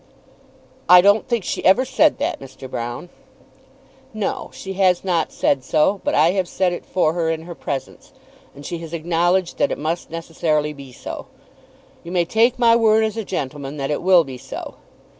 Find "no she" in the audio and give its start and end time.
4.15-4.73